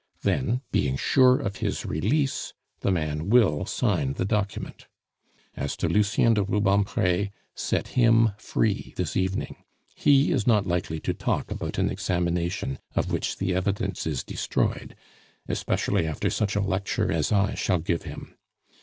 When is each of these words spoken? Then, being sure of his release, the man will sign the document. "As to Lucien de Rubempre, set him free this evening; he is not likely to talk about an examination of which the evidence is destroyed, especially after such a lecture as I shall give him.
Then, 0.23 0.61
being 0.71 0.97
sure 0.97 1.37
of 1.39 1.57
his 1.57 1.85
release, 1.85 2.53
the 2.79 2.89
man 2.89 3.29
will 3.29 3.67
sign 3.67 4.13
the 4.13 4.25
document. 4.25 4.87
"As 5.55 5.77
to 5.77 5.87
Lucien 5.87 6.33
de 6.33 6.41
Rubempre, 6.43 7.29
set 7.53 7.89
him 7.89 8.31
free 8.39 8.95
this 8.97 9.15
evening; 9.15 9.57
he 9.93 10.31
is 10.31 10.47
not 10.47 10.65
likely 10.65 10.99
to 11.01 11.13
talk 11.13 11.51
about 11.51 11.77
an 11.77 11.91
examination 11.91 12.79
of 12.95 13.11
which 13.11 13.37
the 13.37 13.53
evidence 13.53 14.07
is 14.07 14.23
destroyed, 14.23 14.95
especially 15.47 16.07
after 16.07 16.31
such 16.31 16.55
a 16.55 16.61
lecture 16.61 17.11
as 17.11 17.31
I 17.31 17.53
shall 17.53 17.77
give 17.77 18.01
him. 18.01 18.33